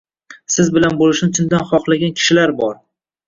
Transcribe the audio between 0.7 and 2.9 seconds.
bilan bo’lishni chindan xohlagan kishilar bor.